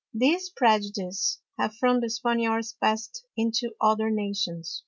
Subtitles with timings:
[0.15, 4.79] These Prejudices have from the Spaniards pass'd into other Nations.